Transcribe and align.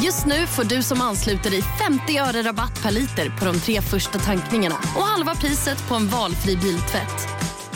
Just 0.00 0.26
nu 0.26 0.46
får 0.46 0.64
du 0.64 0.82
som 0.82 1.00
ansluter 1.00 1.50
dig 1.50 1.62
50 1.62 2.18
öre 2.18 2.42
rabatt 2.48 2.82
per 2.82 2.90
liter 2.90 3.38
på 3.38 3.44
de 3.44 3.54
tre 3.60 3.80
första 3.80 4.18
tankningarna 4.18 4.74
och 4.96 5.02
halva 5.02 5.34
priset 5.34 5.88
på 5.88 5.94
en 5.94 6.08
valfri 6.08 6.56
biltvätt. 6.56 7.28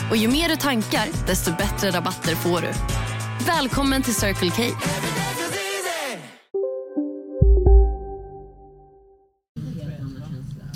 Och 0.09 0.17
ju 0.17 0.27
mer 0.27 0.49
du 0.49 0.55
tankar, 0.55 1.07
desto 1.27 1.51
bättre 1.51 1.91
rabatter 1.91 2.35
får 2.35 2.61
du. 2.61 2.71
Välkommen 3.45 4.01
till 4.01 4.15
Circle 4.15 4.51
K. 4.51 4.63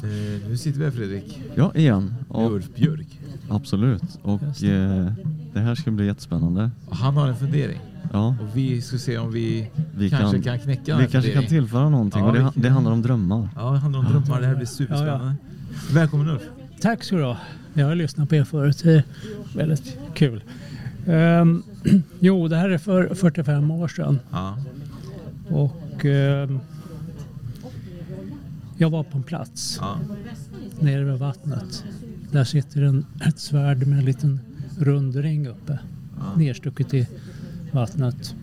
Eh, 0.04 0.50
nu 0.50 0.58
sitter 0.58 0.80
vi 0.80 0.86
här 0.86 0.92
Fredrik. 0.92 1.42
Ja, 1.56 1.72
igen. 1.76 2.14
Och, 2.28 2.52
Ulf 2.52 2.76
Björk. 2.76 3.20
absolut. 3.50 4.20
Och 4.24 4.64
eh, 4.64 5.12
det 5.54 5.60
här 5.60 5.76
ska 5.76 5.92
bli 5.92 6.06
jättespännande. 6.06 6.72
Och 6.88 6.98
han 6.98 7.18
har 7.18 7.28
en 7.28 7.38
fundering. 7.38 7.80
Ja, 8.14 8.36
Och 8.42 8.58
vi 8.58 8.82
ska 8.82 8.98
se 8.98 9.18
om 9.18 9.32
vi, 9.32 9.70
vi 9.96 10.10
kanske 10.10 10.42
kan, 10.42 10.44
kan, 10.44 10.60
knäcka 10.60 10.98
vi 10.98 11.08
kanske 11.08 11.32
kan 11.32 11.46
tillföra 11.46 11.90
någonting. 11.90 12.22
Ja, 12.22 12.28
och 12.28 12.34
det, 12.34 12.52
det 12.56 12.70
handlar 12.70 12.92
om 12.92 13.02
drömmar. 13.02 13.50
Ja, 13.56 13.72
det 13.72 13.78
handlar 13.78 14.00
om 14.00 14.06
drömmar. 14.06 14.42
Det 14.42 14.48
här 14.48 14.56
blir 14.56 14.66
superspännande. 14.66 15.36
Välkommen 15.92 16.30
Ulf. 16.30 16.42
Tack 16.82 17.04
så 17.04 17.16
du 17.16 17.24
ha. 17.24 17.38
Jag 17.74 17.88
har 17.88 17.96
lyssnat 17.96 18.30
på 18.30 18.36
er 18.36 18.44
förut. 18.44 18.80
Det 18.84 18.94
är 18.94 19.04
väldigt 19.56 19.98
kul. 20.14 20.44
Ehm, 21.08 21.64
jo, 22.20 22.48
det 22.48 22.56
här 22.58 22.70
är 22.70 22.78
för 22.78 23.16
45 23.16 23.72
år 23.72 23.88
sedan. 23.88 24.20
Ja. 24.32 24.58
Och 25.50 26.06
ehm, 26.06 26.60
jag 28.78 28.90
var 28.90 29.04
på 29.04 29.18
en 29.18 29.24
plats 29.24 29.78
Ja. 29.82 29.98
nere 30.80 31.04
vid 31.04 31.20
vattnet. 31.20 31.84
Där 32.32 32.44
sitter 32.44 32.82
en, 32.82 33.06
ett 33.26 33.40
svärd 33.40 33.88
med 33.88 34.00
en 34.00 34.06
liten 34.06 34.40
rund 34.78 35.16
ring 35.16 35.48
uppe. 35.48 35.80
Nerstucket 36.36 36.94
i 36.94 37.08
vattnet. 37.72 38.36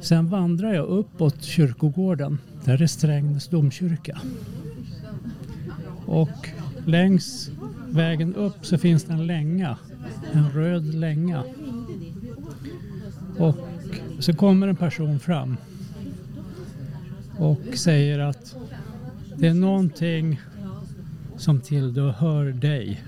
Sen 0.00 0.28
vandrar 0.28 0.74
jag 0.74 0.86
uppåt 0.86 1.42
kyrkogården. 1.42 2.38
Där 2.64 2.82
är 2.82 2.86
Strängnäs 2.86 3.48
domkyrka. 3.48 4.18
Och 6.06 6.48
längs 6.86 7.50
vägen 7.90 8.34
upp 8.34 8.66
så 8.66 8.78
finns 8.78 9.04
det 9.04 9.12
en 9.12 9.26
länga. 9.26 9.76
En 10.32 10.50
röd 10.50 10.94
länga. 10.94 11.42
Och 13.38 13.56
så 14.18 14.32
kommer 14.34 14.68
en 14.68 14.76
person 14.76 15.18
fram 15.18 15.56
och 17.38 17.60
säger 17.74 18.18
att 18.18 18.56
det 19.36 19.46
är 19.48 19.54
någonting 19.54 20.40
som 21.36 21.60
tillhör 21.60 22.52
dig 22.52 23.02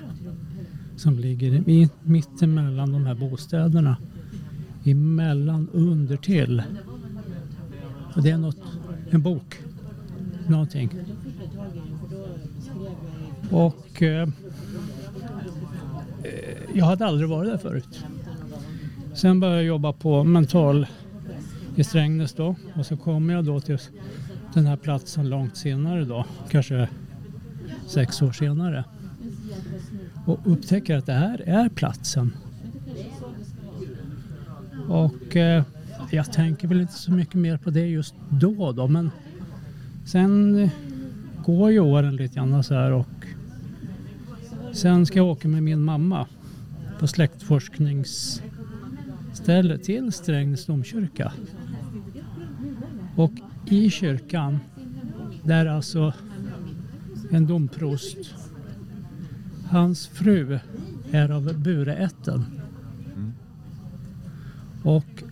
som 0.97 1.19
ligger 1.19 1.71
i- 1.71 1.89
mitt 2.03 2.43
emellan 2.43 2.93
de 2.93 3.07
här 3.07 3.15
bostäderna. 3.15 3.97
Emellan 4.87 5.69
under 5.73 6.17
till. 6.17 6.63
Och 8.15 8.23
det 8.23 8.31
är 8.31 8.39
något, 8.39 8.61
en 9.11 9.23
bok. 9.23 9.59
Någonting. 10.49 10.91
Och 13.51 14.03
eh, 14.03 14.29
jag 16.75 16.85
hade 16.85 17.07
aldrig 17.07 17.29
varit 17.29 17.51
där 17.51 17.59
förut. 17.59 18.05
Sen 19.15 19.41
började 19.41 19.59
jag 19.59 19.67
jobba 19.67 19.93
på 19.93 20.25
mental 20.25 20.87
i 21.77 21.85
Strängnäs 21.85 22.33
då. 22.33 22.57
Och 22.75 22.87
så 22.87 22.97
kom 22.97 23.31
jag 23.31 23.45
då 23.45 23.61
till 23.61 23.79
den 24.55 24.67
här 24.67 24.77
platsen 24.77 25.29
långt 25.29 25.57
senare 25.57 26.05
då. 26.05 26.25
Kanske 26.51 26.89
sex 27.87 28.23
år 28.23 28.33
senare. 28.33 28.85
Och 30.27 30.39
upptäcker 30.45 30.97
att 30.97 31.07
det 31.07 31.13
här 31.13 31.43
är 31.47 31.69
platsen. 31.69 32.33
Och 34.89 35.37
eh, 35.37 35.63
jag 36.11 36.33
tänker 36.33 36.69
väl 36.69 36.81
inte 36.81 36.93
så 36.93 37.13
mycket 37.13 37.35
mer 37.35 37.57
på 37.57 37.71
det 37.71 37.87
just 37.87 38.15
då 38.31 38.73
då. 38.73 38.89
Men 38.89 39.11
sen 40.05 40.59
eh, 40.59 40.71
går 41.45 41.71
ju 41.71 41.81
åren 41.81 42.17
lite 42.17 42.35
grann 42.35 42.65
så 42.65 42.75
här 42.75 42.93
och 42.93 43.27
sen 44.73 45.07
ska 45.07 45.19
jag 45.19 45.27
åka 45.27 45.49
med 45.49 45.63
min 45.63 45.83
mamma 45.83 46.27
på 46.99 47.07
släktforskningsställe 47.07 49.79
till 49.79 50.13
Strängnäs 50.13 50.67
domkyrka. 50.67 51.33
Och 53.17 53.33
i 53.67 53.91
kyrkan, 53.91 54.59
där 55.43 55.67
alltså 55.67 56.13
en 57.31 57.47
domprost, 57.47 58.35
hans 59.69 60.07
fru 60.07 60.59
är 61.11 61.31
av 61.31 61.59
Bureätten. 61.59 62.45
Och 64.87 65.23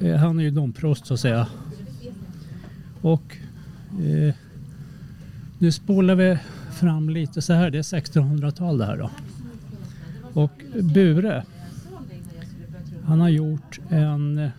eh, 0.00 0.16
han 0.16 0.38
är 0.38 0.42
ju 0.42 0.50
domprost 0.50 1.06
så 1.06 1.14
att 1.14 1.20
säga. 1.20 1.46
Och 3.00 3.36
eh, 3.90 4.34
nu 5.58 5.72
spolar 5.72 6.14
vi 6.14 6.38
fram 6.72 7.10
lite 7.10 7.42
så 7.42 7.52
här, 7.52 7.70
det 7.70 7.78
är 7.78 7.82
1600-tal 7.82 8.78
det 8.78 8.86
här 8.86 8.96
då. 8.96 9.10
Och 10.40 10.62
Bure, 10.94 11.44
han 13.04 13.20
har 13.20 13.28
gjort 13.28 13.80
en 13.88 14.38
eh, 14.38 14.50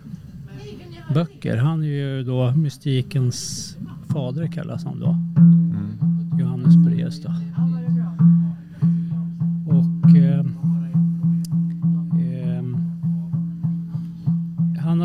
böcker. 1.13 1.57
Han 1.57 1.83
är 1.83 1.87
ju 1.87 2.23
då 2.23 2.51
mystikens 2.51 3.77
fader 4.07 4.47
kallas 4.47 4.83
han 4.83 4.99
då. 4.99 5.17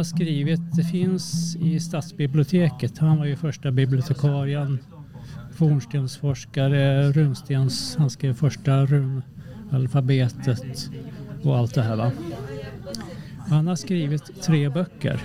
Har 0.01 0.05
skrivit, 0.05 0.61
det 0.77 0.85
finns 0.85 1.57
i 1.57 1.81
stadsbiblioteket, 1.81 2.99
han 2.99 3.19
var 3.19 3.27
ju 3.27 3.37
första 3.37 3.71
bibliotekarien, 3.71 4.79
fornstensforskare, 5.53 7.13
runstens, 7.13 7.97
han 7.97 8.11
skrev 8.11 8.35
första 8.35 8.87
runalfabetet 8.87 10.91
och 11.43 11.59
allt 11.59 11.75
det 11.75 11.83
här 11.83 11.97
va. 11.97 12.13
Han 13.49 13.67
har 13.67 13.77
skrivit 13.77 14.43
tre 14.43 14.69
böcker. 14.69 15.21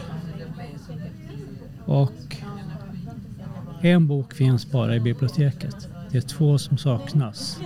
Och 1.86 2.38
en 3.81 4.07
bok 4.07 4.34
finns 4.34 4.72
bara 4.72 4.96
i 4.96 5.00
biblioteket. 5.00 5.90
Det 6.12 6.18
är 6.18 6.22
två 6.22 6.57
som 6.57 6.78
saknas. 6.78 7.59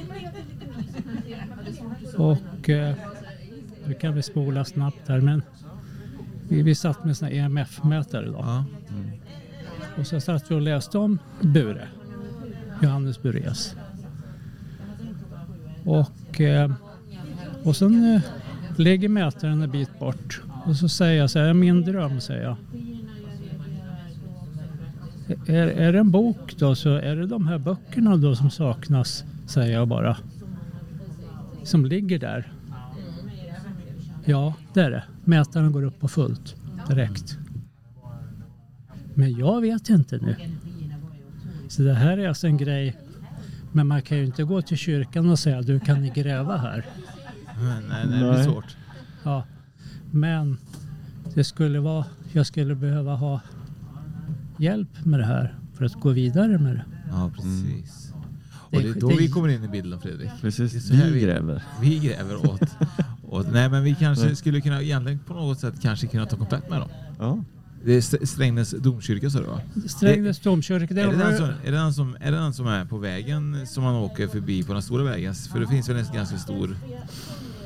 Och 2.18 2.70
eh, 2.70 2.96
nu 3.86 3.94
kan 3.94 4.16
vi 4.16 4.24
spola 4.24 4.66
snabbt 4.66 5.08
här 5.08 5.22
men 5.22 5.42
vi, 6.50 6.62
vi 6.62 6.76
satt 6.76 7.06
med 7.06 7.18
såna 7.18 7.32
EMF-mätare 7.32 8.26
då. 8.26 8.38
Ja. 8.40 8.66
Och 9.98 10.08
så 10.08 10.20
satt 10.20 10.52
vi 10.52 10.56
och 10.56 10.62
läste 10.62 10.98
om 10.98 11.20
Bure. 11.42 11.88
Johannes 12.82 13.22
Bureus. 13.22 13.76
Och, 15.86 16.42
eh, 16.42 16.72
och 17.64 17.76
sen 17.76 18.16
eh, 18.16 18.22
ligger 18.78 19.10
mätaren 19.10 19.62
en 19.62 19.72
bit 19.72 20.00
bort. 20.00 20.42
Och 20.66 20.76
så 20.76 20.90
säger 20.90 21.20
jag 21.20 21.30
så 21.30 21.40
här, 21.40 21.54
min 21.54 21.82
dröm 21.82 22.22
säger 22.22 22.44
jag. 22.44 22.58
Är, 25.48 25.68
är 25.68 25.94
det 25.94 26.00
en 26.00 26.12
bok 26.12 26.56
då 26.58 26.76
så 26.76 26.96
är 26.96 27.16
det 27.16 27.26
de 27.26 27.48
här 27.48 27.58
böckerna 27.58 28.18
då 28.18 28.36
som 28.36 28.50
saknas, 28.50 29.24
säger 29.48 29.74
jag 29.74 29.88
bara. 29.88 30.18
Som 31.64 31.86
ligger 31.86 32.20
där. 32.20 32.52
Ja, 34.30 34.54
det 34.74 34.82
är 34.82 34.92
det. 34.92 35.04
Mätaren 35.26 35.72
går 35.72 35.84
upp 35.84 36.00
på 36.00 36.08
fullt 36.08 36.56
direkt. 36.90 37.38
Men 39.14 39.38
jag 39.38 39.62
vet 39.62 39.90
inte 39.90 40.18
nu. 40.18 40.36
Så 41.68 41.82
det 41.82 41.94
här 41.94 42.18
är 42.18 42.28
alltså 42.28 42.48
en 42.48 42.58
grej. 42.58 42.98
Men 43.72 43.88
man 43.88 44.02
kan 44.02 44.18
ju 44.18 44.26
inte 44.26 44.44
gå 44.44 44.62
till 44.62 44.78
kyrkan 44.78 45.30
och 45.30 45.40
säga 45.40 45.62
du 45.62 45.80
kan 45.80 46.02
ni 46.02 46.10
gräva 46.10 46.58
här. 46.58 46.86
Nej, 47.62 47.84
nej, 47.90 48.20
det 48.20 48.32
blir 48.34 48.44
svårt. 48.44 48.78
Ja. 49.24 49.44
Men 50.12 50.58
det 51.34 51.44
skulle 51.44 51.80
vara, 51.80 52.06
jag 52.32 52.46
skulle 52.46 52.76
behöva 52.76 53.16
ha 53.16 53.42
hjälp 54.58 55.06
med 55.06 55.20
det 55.20 55.26
här 55.26 55.56
för 55.74 55.86
att 55.86 55.94
gå 55.94 56.10
vidare 56.10 56.58
med 56.58 56.76
det. 56.76 56.86
Ja, 57.10 57.32
precis. 57.36 58.14
Det 58.72 58.78
Och 58.78 58.84
det 58.84 58.90
är 58.90 59.02
då 59.02 59.10
det 59.10 59.16
vi 59.16 59.30
kommer 59.30 59.48
in 59.48 59.64
i 59.64 59.68
bilden 59.68 60.00
Fredrik. 60.00 60.30
Det 60.30 60.38
är 60.38 60.42
Precis, 60.42 60.88
så 60.88 60.94
här 60.94 61.12
vi 61.12 61.20
gräver. 61.20 61.64
Vi 61.82 62.00
gräver 62.00 62.52
åt. 62.52 62.62
Åt 63.30 63.52
nej 63.52 63.70
men 63.70 63.84
vi 63.84 63.96
kanske 64.00 64.36
skulle 64.36 64.62
kunna 64.62 64.82
egentligen 64.82 65.20
på 65.20 65.34
något 65.34 65.60
sätt 65.60 65.74
kanske 65.82 66.08
kunna 66.08 66.26
ta 66.26 66.38
kontakt 66.38 66.70
med 66.70 66.80
dem. 66.80 66.90
Ja. 67.20 67.44
Det 67.86 67.96
är 67.96 68.26
Strängnäs 68.26 68.72
domkyrka 68.72 69.30
sa 69.30 69.40
du 69.40 69.46
va? 69.46 69.62
Strängnäs 69.88 70.40
domkyrka. 70.40 70.94
Det 70.94 71.02
är, 71.02 71.08
det 71.08 71.18
den 71.18 71.38
som, 71.38 71.46
är, 71.46 71.72
det 71.72 71.78
den 71.78 71.94
som, 71.94 72.18
är 72.20 72.32
det 72.32 72.38
den 72.38 72.54
som 72.54 72.68
är 72.68 72.86
på 72.86 72.98
vägen 72.98 73.68
som 73.68 73.84
man 73.84 73.96
åker 73.96 74.28
förbi 74.28 74.64
på 74.64 74.74
den 74.74 74.82
stora 74.82 75.04
vägen? 75.04 75.34
För 75.36 75.60
det 75.60 75.68
finns 75.68 75.90
väl 75.90 75.98
en 75.98 76.06
ganska 76.14 76.38
stor 76.38 76.78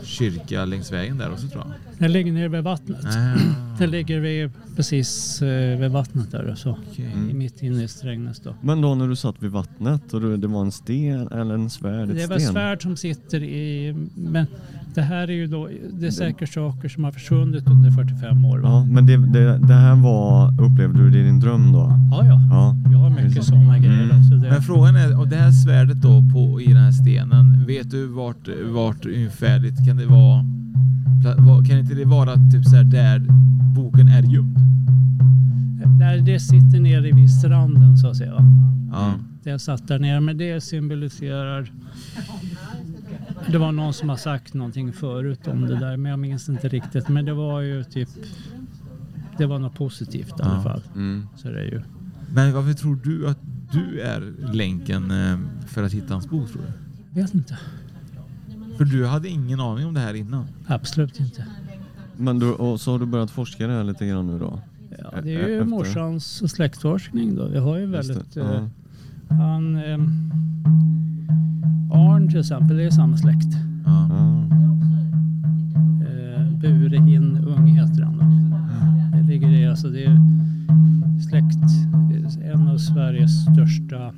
kyrka 0.04 0.66
längs 0.66 0.92
vägen 0.92 1.18
där 1.18 1.32
också 1.32 1.48
tror 1.48 1.64
jag. 1.66 1.74
Den 1.98 2.12
ligger 2.12 2.32
nere 2.32 2.48
vid 2.48 2.64
vattnet. 2.64 3.06
Ah. 3.06 3.38
Den 3.80 3.92
ligger 3.92 4.20
vid, 4.20 4.52
precis 4.76 5.42
eh, 5.42 5.80
vid 5.80 5.92
vattnet 5.92 6.32
där 6.32 6.56
så. 6.56 6.72
Okay. 6.72 7.06
Mm. 7.06 7.38
Mitt 7.38 7.62
inne 7.62 7.84
i 7.84 7.88
Strängnäs 7.88 8.40
då. 8.40 8.56
Men 8.62 8.82
då 8.82 8.96
när 8.96 9.08
du 9.08 9.16
satt 9.16 9.44
vid 9.44 9.52
vattnet 9.52 10.14
och 10.14 10.22
det 10.40 10.48
var 10.48 10.62
en 10.62 10.72
sten 10.72 11.28
eller 11.28 11.54
en 11.54 11.70
svärd? 11.70 12.08
Det 12.08 12.28
var 12.28 12.40
svärd 12.40 12.82
som 12.82 12.98
sitter 12.98 13.44
i... 13.44 13.94
Men 14.16 14.48
det 14.96 15.02
här 15.02 15.28
är 15.28 15.34
ju 15.34 15.48
då, 15.48 15.70
det 15.94 16.08
är 16.08 16.12
säkert 16.12 16.54
saker 16.54 16.90
som 16.90 17.04
har 17.04 17.12
försvunnit 17.12 17.68
under 17.68 17.92
45 17.92 18.46
år. 18.46 18.60
Va? 18.60 18.70
Ja, 18.70 18.86
men 18.86 19.06
det, 19.06 19.18
det, 19.18 19.58
det, 19.58 19.74
här 19.74 19.96
var, 19.96 20.62
upplevde 20.62 21.00
du 21.04 21.10
det 21.10 21.20
i 21.20 21.24
din 21.24 21.40
dröm 21.40 21.72
då? 21.72 22.00
Ja, 22.12 22.26
ja. 22.26 22.42
ja. 22.50 22.76
Jag 22.92 22.98
har 22.98 23.10
mycket 23.10 23.44
sådana 23.44 23.80
grejer. 23.80 24.04
Mm. 24.04 24.24
Så 24.24 24.36
det... 24.36 24.50
Men 24.50 24.62
frågan 24.62 24.96
är, 24.96 25.20
och 25.20 25.28
det 25.28 25.36
här 25.36 25.52
svärdet 25.52 26.02
då 26.02 26.24
på, 26.34 26.62
i 26.62 26.66
den 26.66 26.84
här 26.84 26.92
stenen, 26.92 27.66
vet 27.68 27.92
du 27.92 28.08
vart, 28.08 28.48
vart 28.66 29.06
ungefärligt 29.06 29.86
kan 29.88 29.98
det 29.98 30.06
vara? 30.06 30.46
Kan 31.68 31.80
inte 31.80 31.96
det 31.96 32.06
vara 32.06 32.34
typ 32.52 32.66
så 32.66 32.76
här 32.76 32.84
där 32.84 33.26
boken 33.76 34.08
är 34.08 34.24
gömd? 34.24 34.58
Där 36.00 36.18
det 36.18 36.40
sitter 36.40 36.80
nere 36.80 37.12
vid 37.12 37.32
stranden 37.32 37.98
så 37.98 38.08
att 38.08 38.16
säga. 38.16 38.36
Ja. 38.92 39.14
Det 39.44 39.60
satt 39.60 39.88
där 39.88 40.00
nere, 40.00 40.20
men 40.20 40.38
det 40.38 40.62
symboliserar 40.62 41.72
det 43.52 43.58
var 43.58 43.72
någon 43.72 43.94
som 43.94 44.10
har 44.10 44.18
sagt 44.18 44.54
någonting 44.54 44.94
förut 44.94 45.48
om 45.48 45.62
det 45.62 45.80
där 45.80 45.98
men 45.98 46.10
jag 46.10 46.20
minns 46.20 46.50
inte 46.50 46.68
riktigt. 46.68 47.10
Men 47.10 47.26
det 47.26 47.34
var 47.34 47.62
ju 47.62 47.84
typ 47.84 48.10
det 49.38 49.46
var 49.46 49.60
något 49.60 49.76
positivt 49.76 50.40
i 50.40 50.44
alla 50.44 50.62
fall. 50.62 50.82
Mm. 50.96 51.28
Så 51.36 51.48
det 51.48 51.60
är 51.60 51.66
ju. 51.66 51.82
Men 52.34 52.54
varför 52.54 52.74
tror 52.74 53.00
du 53.04 53.28
att 53.28 53.40
du 53.72 54.00
är 54.02 54.34
länken 54.54 55.12
eh, 55.12 55.40
för 55.68 55.84
att 55.84 55.94
hitta 55.94 56.14
hans 56.14 56.30
bok 56.30 56.52
tror 56.52 56.62
du? 56.62 57.22
Vet 57.22 57.34
inte. 57.34 57.58
För 58.78 58.86
du 58.86 59.06
hade 59.06 59.30
ingen 59.30 59.60
aning 59.60 59.86
om 59.86 59.94
det 59.94 60.00
här 60.00 60.14
innan? 60.14 60.48
Absolut 60.68 61.20
inte. 61.20 61.48
Men 62.18 62.40
du, 62.40 62.52
och 62.52 62.82
så 62.82 62.92
har 62.92 63.00
du 63.00 63.06
börjat 63.06 63.32
forska 63.32 63.68
det 63.68 63.74
här 63.74 63.84
lite 63.84 64.08
grann 64.08 64.28
nu 64.28 64.40
då? 64.40 64.60
Ja, 64.90 65.22
det 65.24 65.36
är 65.36 65.48
ju 65.48 65.58
Efter... 65.58 65.64
morsans 65.66 66.52
släktforskning 66.52 67.36
då. 67.36 67.48
Vi 67.48 67.58
har 67.58 67.78
ju 67.78 67.86
väldigt... 67.86 68.38
Eh, 68.38 68.68
han... 69.30 69.76
Eh, 69.76 69.98
Arn 72.14 72.30
till 72.30 72.40
exempel, 72.40 72.78
det 72.78 72.84
är 72.84 72.90
samma 72.90 73.18
släkt. 73.18 73.48
Ja. 73.86 74.04
Eh, 76.08 76.50
Burehin 76.60 77.38
Ung 77.38 77.68
heter. 77.68 78.02
Då. 78.02 78.12
Det 79.18 79.24
ligger 79.28 79.50
i, 79.50 79.68
alltså 79.68 79.90
det 79.90 80.04
är 80.04 80.18
släkt, 81.30 81.58
en 82.44 82.68
av 82.68 82.78
Sveriges 82.78 83.44
största 83.44 84.14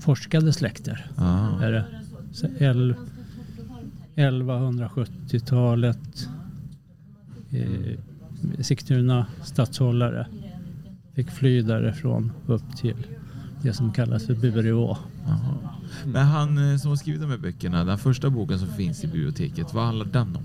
forskade 0.00 0.52
släkter. 0.52 1.06
Ja. 1.16 1.62
Är 1.62 1.72
det. 1.72 1.84
1170-talet. 4.16 6.28
Eh, 7.50 7.98
Sigtuna 8.60 9.26
stadshållare 9.42 10.26
fick 11.14 11.30
fly 11.30 11.62
därifrån 11.62 12.32
upp 12.46 12.76
till 12.76 12.96
det 13.62 13.72
som 13.72 13.92
kallas 13.92 14.26
för 14.26 14.34
Bureå. 14.34 14.96
Men 16.06 16.26
han 16.26 16.72
eh, 16.72 16.76
som 16.76 16.88
har 16.88 16.96
skrivit 16.96 17.20
de 17.20 17.30
här 17.30 17.38
böckerna, 17.38 17.84
den 17.84 17.98
första 17.98 18.30
boken 18.30 18.58
som 18.58 18.68
finns 18.68 19.04
i 19.04 19.06
biblioteket, 19.06 19.74
vad 19.74 19.84
handlar 19.84 20.06
den 20.06 20.36
om? 20.36 20.42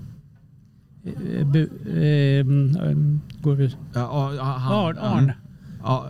Eh, 1.04 1.46
bu, 1.46 1.62
eh, 1.62 2.46
går 3.42 3.54
vi... 3.54 3.76
Ja, 3.94 4.54
han, 4.58 4.98
Arn. 4.98 5.32
Ja, 5.82 6.06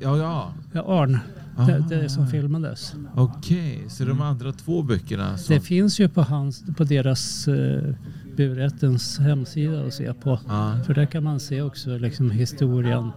ja, 0.00 0.16
ja. 0.16 0.52
ja 0.72 1.02
Arn. 1.02 1.18
Det, 1.56 1.84
det 1.88 2.08
som 2.08 2.26
filmades. 2.26 2.94
Okej, 3.14 3.76
okay, 3.76 3.88
så 3.88 4.04
de 4.04 4.10
mm. 4.10 4.22
andra 4.22 4.52
två 4.52 4.82
böckerna? 4.82 5.38
Som... 5.38 5.54
Det 5.54 5.60
finns 5.60 6.00
ju 6.00 6.08
på, 6.08 6.22
hans, 6.22 6.64
på 6.76 6.84
deras 6.84 7.48
uh, 7.48 7.94
burrättens 8.36 9.18
hemsida 9.18 9.86
att 9.86 9.94
se 9.94 10.14
på. 10.14 10.40
Ah. 10.48 10.72
För 10.86 10.94
där 10.94 11.06
kan 11.06 11.24
man 11.24 11.40
se 11.40 11.62
också 11.62 11.98
liksom 11.98 12.30
historien 12.30 13.10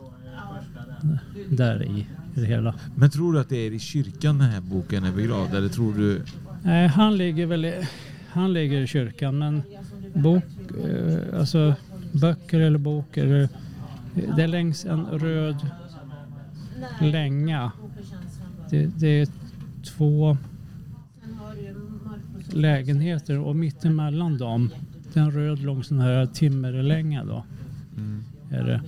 där 1.49 1.83
i 1.83 2.07
det 2.35 2.45
hela. 2.45 2.75
Men 2.95 3.09
tror 3.09 3.33
du 3.33 3.39
att 3.39 3.49
det 3.49 3.57
är 3.57 3.71
i 3.71 3.79
kyrkan 3.79 4.37
den 4.37 4.49
här 4.49 4.61
boken 4.61 5.03
är 5.03 5.11
begravd 5.11 5.55
eller 5.55 5.69
tror 5.69 5.93
du? 5.93 6.21
Nej, 6.63 6.87
han 6.87 7.17
ligger 7.17 7.45
väl 7.45 7.65
i, 7.65 7.87
han 8.29 8.53
ligger 8.53 8.81
i 8.81 8.87
kyrkan 8.87 9.37
men 9.37 9.61
bok, 10.13 10.43
eh, 10.83 11.39
alltså 11.39 11.75
böcker 12.11 12.59
eller 12.59 12.77
bok 12.79 13.17
eller 13.17 13.49
det 14.35 14.43
är 14.43 14.47
längs 14.47 14.85
en 14.85 15.05
röd 15.05 15.67
länga. 17.01 17.71
Det, 18.69 18.85
det 18.85 19.07
är 19.07 19.27
två 19.83 20.37
lägenheter 22.51 23.39
och 23.39 23.55
mittemellan 23.55 24.37
dem 24.37 24.69
det 25.15 25.21
är 25.21 25.23
en 25.23 25.31
röd 25.31 25.59
lång 25.59 25.83
sån 25.83 25.99
här 25.99 26.25
timmerlänga 26.25 27.23
då. 27.23 27.45
Mm. 27.97 28.23
Är 28.49 28.63
det. 28.63 28.81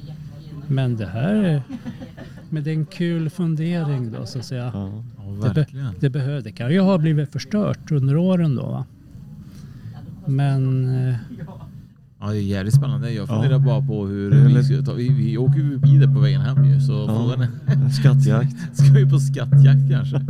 Men 0.67 0.97
det 0.97 1.05
här 1.05 1.33
är 1.33 1.61
men 2.49 2.63
det 2.63 2.69
är 2.69 2.73
en 2.73 2.85
kul 2.85 3.29
fundering 3.29 4.11
då 4.11 4.25
så 4.25 4.39
att 4.39 4.45
säga. 4.45 4.71
Ja, 4.73 5.03
det, 5.47 5.53
be, 5.53 5.67
det, 5.99 6.09
behöver, 6.09 6.41
det 6.41 6.51
kan 6.51 6.71
ju 6.71 6.79
ha 6.79 6.97
blivit 6.97 7.31
förstört 7.31 7.91
under 7.91 8.17
åren 8.17 8.55
då. 8.55 8.65
Va? 8.65 8.85
Men... 10.25 10.89
Eh, 11.09 11.15
ja, 12.19 12.27
det 12.31 12.37
är 12.37 12.41
jävligt 12.41 12.75
spännande. 12.75 13.11
Jag 13.11 13.27
funderar 13.27 13.51
ja. 13.51 13.59
bara 13.59 13.81
på 13.81 14.05
hur 14.05 14.31
vi, 14.31 14.63
ska 14.63 14.81
ta, 14.81 14.93
vi, 14.93 15.09
vi 15.09 15.37
åker 15.37 15.59
ju 15.59 15.79
förbi 15.79 15.97
det 15.97 16.07
på 16.07 16.19
vägen 16.19 16.41
hem 16.41 16.65
ju. 16.65 16.81
Så 16.81 16.93
ja. 16.93 17.07
frågan 17.07 17.41
är... 17.41 17.89
Skattjakt. 17.89 18.55
ska 18.77 18.93
vi 18.93 19.09
på 19.09 19.19
skattjakt 19.19 19.89
kanske? 19.89 20.21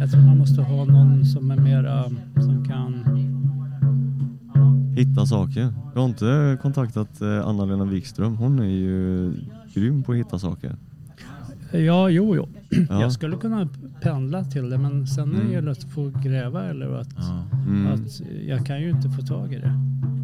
Jag 0.00 0.10
tror 0.10 0.20
man 0.20 0.38
måste 0.38 0.62
ha 0.62 0.84
någon 0.84 1.26
som 1.26 1.50
är 1.50 1.56
mera, 1.56 2.04
som 2.34 2.64
kan... 2.68 2.92
Hitta 4.96 5.26
saker. 5.26 5.74
Du 5.94 6.00
har 6.00 6.06
inte 6.06 6.58
kontaktat 6.62 7.20
eh, 7.20 7.46
Anna-Lena 7.46 7.84
Wikström. 7.84 8.36
Hon 8.36 8.58
är 8.58 8.64
ju 8.64 9.32
grym 9.74 10.02
på 10.02 10.12
att 10.12 10.18
hitta 10.18 10.38
saker. 10.38 10.76
Ja, 11.72 12.08
jo, 12.10 12.36
jo. 12.36 12.48
Ja. 12.88 13.00
Jag 13.00 13.12
skulle 13.12 13.36
kunna 13.36 13.68
pendla 14.00 14.44
till 14.44 14.70
det 14.70 14.78
men 14.78 15.06
sen 15.06 15.24
mm. 15.24 15.36
när 15.36 15.44
det 15.44 15.52
gäller 15.52 15.70
att 15.70 15.84
få 15.84 16.12
gräva 16.22 16.64
eller 16.64 17.00
att, 17.00 17.14
ja. 17.16 17.44
mm. 17.66 17.92
att 17.92 18.22
jag 18.46 18.66
kan 18.66 18.80
ju 18.80 18.90
inte 18.90 19.10
få 19.10 19.22
tag 19.22 19.52
i 19.52 19.58
det. 19.58 19.78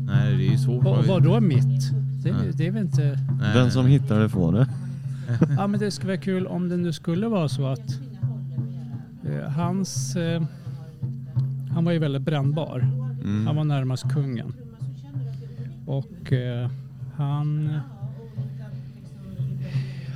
Nej, 0.06 0.37
det 0.37 0.47
är 0.47 0.50
ju 0.50 0.59
svårt. 0.59 0.87
Och, 0.87 1.05
vadå 1.06 1.41
mitt? 1.41 1.93
Det, 2.23 2.35
det 2.55 2.67
är 2.67 2.71
väl 2.71 2.83
inte... 2.83 3.19
Nej. 3.41 3.55
Den 3.55 3.71
som 3.71 3.87
hittar 3.87 4.21
det 4.21 4.29
får 4.29 4.53
det. 4.53 4.69
ja, 5.56 5.67
men 5.67 5.81
det 5.81 5.91
skulle 5.91 6.12
vara 6.12 6.21
kul 6.21 6.47
om 6.47 6.69
det 6.69 6.77
nu 6.77 6.93
skulle 6.93 7.29
vara 7.29 7.49
så 7.49 7.67
att 7.67 8.00
eh, 9.25 9.50
hans... 9.50 10.17
Eh, 10.17 10.43
han 11.75 11.85
var 11.85 11.93
ju 11.93 11.99
väldigt 11.99 12.23
brännbar. 12.23 12.78
Mm. 13.25 13.47
Han 13.47 13.57
var 13.57 13.64
närmast 13.64 14.12
kungen. 14.12 14.52
Och 15.87 16.33
eh, 16.33 16.71
han 17.17 17.71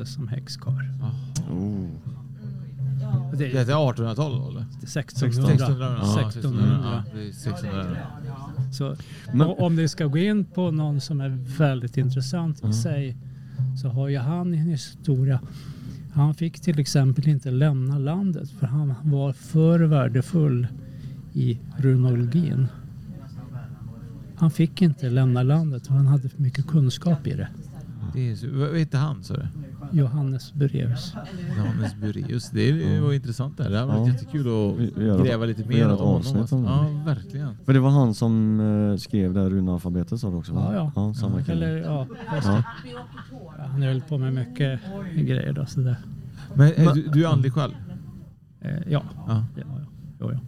Han 0.00 0.06
brändes 0.06 0.14
som 0.14 0.28
häxkar. 0.28 0.92
Oh. 1.50 1.86
Det, 3.38 3.48
det 3.48 3.60
är 3.60 3.92
1800-tal 3.92 4.50
eller? 4.50 4.64
1600. 4.82 5.52
1600. 5.52 5.96
1600. 6.20 7.04
1600. 7.30 7.96
Så, 8.72 8.96
Men, 9.34 9.46
om 9.58 9.76
det 9.76 9.88
ska 9.88 10.06
gå 10.06 10.18
in 10.18 10.44
på 10.44 10.70
någon 10.70 11.00
som 11.00 11.20
är 11.20 11.28
väldigt 11.58 11.96
intressant 11.96 12.64
i 12.64 12.72
sig 12.72 13.16
så 13.82 13.88
har 13.88 14.08
ju 14.08 14.18
han 14.18 14.54
en 14.54 14.60
historia. 14.68 15.40
Han 16.12 16.34
fick 16.34 16.60
till 16.60 16.78
exempel 16.78 17.28
inte 17.28 17.50
lämna 17.50 17.98
landet 17.98 18.50
för 18.50 18.66
han 18.66 18.94
var 19.02 19.32
för 19.32 19.80
värdefull 19.80 20.66
i 21.32 21.58
runologin. 21.78 22.66
Han 24.36 24.50
fick 24.50 24.82
inte 24.82 25.10
lämna 25.10 25.42
landet 25.42 25.86
för 25.86 25.94
han 25.94 26.06
hade 26.06 26.28
för 26.28 26.42
mycket 26.42 26.66
kunskap 26.66 27.26
i 27.26 27.34
det. 27.34 27.48
Det 28.14 28.30
är, 28.30 28.36
så- 28.36 28.46
vad 28.52 28.78
heter 28.78 28.98
han 28.98 29.24
sa 29.24 29.34
du? 29.34 29.46
Johannes 29.92 30.52
Bureus. 30.54 31.14
Johannes 31.56 31.94
Bureus. 31.94 32.50
Det 32.50 32.70
är- 32.70 33.00
var 33.00 33.12
intressant 33.12 33.56
det 33.56 33.62
här. 33.62 33.70
Det 33.70 33.78
hade 33.78 33.92
varit 33.92 34.06
Ja. 34.08 34.12
jättekul 34.12 34.40
att 34.48 35.24
gräva 35.26 35.44
lite 35.44 35.64
mer 35.68 35.88
om 35.92 35.98
honom. 36.24 36.46
om. 36.50 36.64
Ja, 36.64 37.02
verkligen. 37.06 37.56
För 37.64 37.72
det 37.72 37.80
var 37.80 37.90
han 37.90 38.14
som 38.14 38.60
eh, 38.60 38.96
skrev 38.96 39.34
det 39.34 39.40
här 39.40 39.50
runalfabetet 39.50 40.20
sa 40.20 40.30
du 40.30 40.36
också 40.36 40.52
va? 40.54 40.70
Ja, 40.74 40.74
ja. 40.74 40.92
ja 41.08 41.14
samma 41.14 41.42
kille. 41.42 41.52
Eller 41.66 41.76
ja, 41.76 42.06
Ja. 42.44 42.62
Ja, 43.58 43.64
han 43.66 43.82
höll 43.82 44.00
på 44.00 44.18
med 44.18 44.32
mycket 44.34 44.80
grejer 45.16 45.52
då. 45.52 45.66
Så 45.66 45.80
det, 45.80 45.96
Men 46.54 46.66
är 46.76 46.94
du, 46.94 47.08
du 47.08 47.24
är 47.24 47.28
andlig 47.28 47.52
själv? 47.52 47.72
eh, 48.60 48.70
ja, 48.70 48.82
Ja. 48.88 49.02
ja, 49.26 49.44
ja. 49.56 49.64
Jo, 50.20 50.32
ja. 50.32 50.38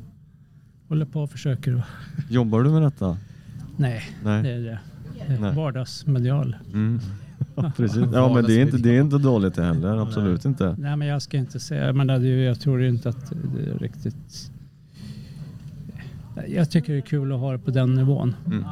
Håller 0.88 1.06
på 1.06 1.22
och 1.22 1.30
försöker. 1.30 1.82
Jobbar 2.30 2.62
du 2.62 2.70
med 2.70 2.82
detta? 2.82 3.16
Nej, 3.76 4.02
Nej. 4.24 4.42
det 4.42 4.50
är 4.52 4.60
det. 4.60 4.78
Nej. 5.40 5.54
vardagsmedial. 5.54 6.56
Mm. 6.72 7.00
Ja, 7.54 7.72
precis. 7.76 8.02
Ja, 8.12 8.34
men 8.34 8.44
det 8.44 8.54
är, 8.54 8.62
inte, 8.62 8.76
det 8.76 8.96
är 8.96 9.00
inte 9.00 9.18
dåligt 9.18 9.54
det 9.54 9.64
heller. 9.64 10.02
Absolut 10.02 10.44
inte. 10.44 10.76
Nej, 10.78 10.96
men 10.96 11.08
jag 11.08 11.22
ska 11.22 11.36
inte 11.36 11.60
säga. 11.60 11.92
Men 11.92 12.08
jag 12.44 12.60
tror 12.60 12.82
inte 12.82 13.08
att 13.08 13.32
det 13.54 13.70
är 13.70 13.78
riktigt... 13.78 14.50
Jag 16.48 16.70
tycker 16.70 16.92
det 16.92 16.98
är 16.98 17.02
kul 17.02 17.32
att 17.32 17.40
ha 17.40 17.52
det 17.52 17.58
på 17.58 17.70
den 17.70 17.94
nivån. 17.94 18.34
Mm. 18.46 18.64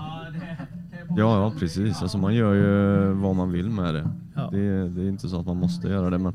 Ja, 1.17 1.17
ja, 1.17 1.53
precis. 1.59 2.03
Alltså 2.03 2.19
man 2.19 2.35
gör 2.35 2.55
ju 2.55 3.13
vad 3.13 3.37
man 3.37 3.53
vill 3.53 3.71
med 3.71 3.95
det. 3.95 4.09
Ja. 4.35 4.49
Det, 4.53 4.59
är- 4.61 4.89
det 4.89 5.03
är 5.03 5.09
inte 5.09 5.29
så 5.29 5.41
att 5.41 5.47
man 5.47 5.57
måste 5.57 5.89
göra 5.89 6.11
det. 6.11 6.19
Men 6.19 6.33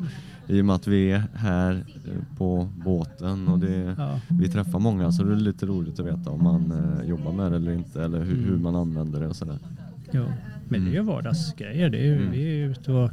i 0.47 0.61
och 0.61 0.65
med 0.65 0.75
att 0.75 0.87
vi 0.87 1.11
är 1.11 1.23
här 1.33 1.73
eh, 2.05 2.37
på 2.37 2.69
båten 2.85 3.47
och 3.47 3.59
det, 3.59 3.95
Ja. 3.97 4.19
vi 4.29 4.49
träffar 4.49 4.79
många 4.79 5.11
så 5.11 5.23
det 5.23 5.31
är 5.31 5.35
lite 5.35 5.65
roligt 5.65 5.99
att 5.99 6.05
veta 6.05 6.29
om 6.29 6.43
man 6.43 6.71
eh, 6.71 7.09
jobbar 7.09 7.31
med 7.31 7.51
det 7.51 7.55
eller 7.57 7.71
inte 7.71 8.03
eller 8.03 8.19
hur, 8.23 8.33
Mm. 8.37 8.49
hur 8.49 8.57
man 8.57 8.75
använder 8.75 9.19
det 9.19 9.27
och 9.27 9.35
sådär. 9.35 9.57
Jo. 10.11 10.25
Men 10.67 10.85
det 10.85 10.91
är 10.91 10.93
ju 10.93 11.01
vardagsgrejer. 11.01 11.89
Det 11.89 12.07
är 12.07 12.15
Mm. 12.15 12.31
Vi 12.31 12.61
är 12.61 12.65
ute 12.69 12.91
och 12.91 13.11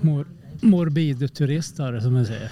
mor, 0.00 0.26
morbidturister 0.62 2.00
som 2.00 2.12
man 2.12 2.26
säger. 2.26 2.50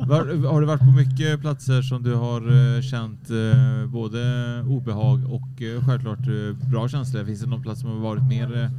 Var, 0.00 0.48
har 0.48 0.60
du 0.60 0.66
varit 0.66 0.80
på 0.80 0.86
mycket 0.86 1.40
platser 1.40 1.82
som 1.82 2.02
du 2.02 2.14
har 2.14 2.40
eh, 2.76 2.82
känt 2.82 3.30
eh, 3.30 3.86
både 3.86 4.20
obehag 4.68 5.32
och 5.32 5.62
eh, 5.62 5.84
självklart 5.86 6.18
eh, 6.18 6.70
bra 6.70 6.88
känslor? 6.88 7.24
Finns 7.24 7.40
det 7.40 7.46
någon 7.46 7.62
plats 7.62 7.80
som 7.80 7.90
har 7.90 7.98
varit 7.98 8.28
mer 8.28 8.70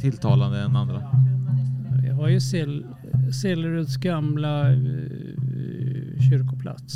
tilltalande 0.00 0.60
än 0.60 0.76
andra? 0.76 1.02
Jag 2.06 2.14
har 2.14 2.28
ju 2.28 2.40
Silleruds 3.32 3.96
gamla 3.96 4.64
kyrkoplats. 6.30 6.94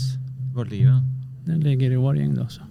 Var 0.55 0.65
ligger 0.65 0.87
den? 0.87 1.03
Den 1.45 1.61
ligger 1.61 1.91
i 1.91 1.97
Årjäng 1.97 2.35
då. 2.35 2.49
Så. 2.49 2.63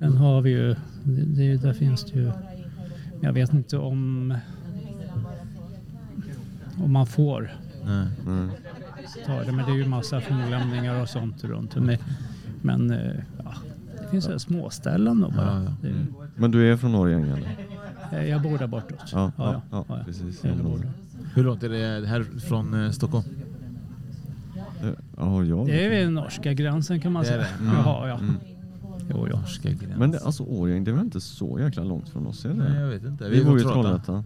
Det 0.00 0.06
Den 0.06 0.16
har 0.16 0.40
vi 0.40 0.50
ju. 0.50 0.74
Det, 1.04 1.22
det, 1.24 1.56
där 1.56 1.72
finns 1.72 2.04
det 2.04 2.18
ju. 2.18 2.32
Jag 3.20 3.32
vet 3.32 3.52
inte 3.52 3.78
om 3.78 4.34
om 6.84 6.92
man 6.92 7.06
får 7.06 7.52
Nej. 7.86 8.06
Mm. 8.26 8.50
ta 9.26 9.42
det. 9.44 9.52
Men 9.52 9.66
det 9.66 9.72
är 9.72 9.76
ju 9.76 9.86
massa 9.86 10.20
fornlämningar 10.20 11.02
och 11.02 11.08
sånt 11.08 11.44
runt. 11.44 11.76
Men, 11.76 11.98
men 12.62 12.90
eh, 12.90 13.12
ja, 13.44 13.54
det 14.02 14.08
finns 14.10 14.28
ja. 14.28 14.38
småställen 14.38 15.20
då 15.20 15.30
bara. 15.30 15.46
Ja, 15.46 15.62
ja. 15.64 15.74
Det 15.82 15.88
är, 15.88 16.06
Men 16.36 16.50
du 16.50 16.72
är 16.72 16.76
från 16.76 16.94
Årjäng 16.94 17.22
eller? 17.22 17.56
eh, 18.12 18.28
jag 18.28 18.42
bor 18.42 18.58
där 18.58 18.66
bortåt. 18.66 18.98
Ja, 19.12 19.32
ja, 19.36 19.62
ja, 19.70 19.84
precis. 20.06 20.42
Bor 20.42 20.78
där. 20.78 20.90
Hur 21.34 21.44
långt 21.44 21.62
är 21.62 21.68
det 21.68 22.06
här 22.06 22.22
från 22.22 22.84
eh, 22.84 22.90
Stockholm? 22.90 23.24
Ja, 25.16 25.44
jag 25.44 25.66
Det 25.66 25.84
är 25.86 25.90
vid 25.90 26.12
norska 26.12 26.52
gränsen 26.52 27.00
kan 27.00 27.12
man 27.12 27.22
Det 27.22 27.28
säga. 27.28 27.38
det? 27.38 27.64
Mm. 27.64 27.74
Jaha, 27.76 28.08
ja. 28.08 28.18
Mm. 28.18 28.34
Jo, 29.10 29.28
ja. 29.30 29.40
Norska 29.40 29.68
gräns. 29.70 29.98
Men 29.98 30.10
det, 30.10 30.18
alltså 30.20 30.42
Årjäng, 30.42 30.84
det 30.84 30.90
är 30.90 30.92
väl 30.94 31.04
inte 31.04 31.20
så 31.20 31.58
jäkla 31.60 31.84
långt 31.84 32.08
från 32.08 32.26
oss? 32.26 32.44
Är 32.44 32.48
det? 32.48 32.54
Nej, 32.54 32.80
jag 32.80 32.88
vet 32.88 33.04
inte. 33.04 33.28
Vi 33.28 33.40
är 33.40 33.44
bor 33.44 33.54
ju 33.58 33.60
i 33.60 33.72
Trollhättan. 33.72 34.24